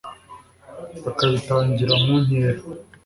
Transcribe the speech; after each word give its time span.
bakabitangira 1.03 1.93
mu 2.05 2.13
nkera 2.25 2.61